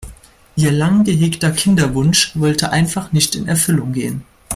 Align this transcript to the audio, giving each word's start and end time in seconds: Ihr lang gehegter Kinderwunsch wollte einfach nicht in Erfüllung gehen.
Ihr 0.55 0.71
lang 0.71 1.03
gehegter 1.03 1.51
Kinderwunsch 1.51 2.31
wollte 2.33 2.71
einfach 2.71 3.11
nicht 3.11 3.35
in 3.35 3.47
Erfüllung 3.47 3.93
gehen. 3.93 4.23